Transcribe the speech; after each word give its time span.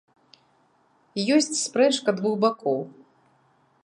Ёсць 1.35 1.59
спрэчка 1.65 2.09
двух 2.21 2.35
бакоў. 2.47 2.81